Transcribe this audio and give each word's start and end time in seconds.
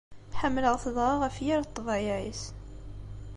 Ḥemmleɣ-t 0.39 0.85
dɣa 0.95 1.13
ɣef 1.23 1.35
yir 1.45 1.61
ṭṭbayeɛ-is. 1.69 2.43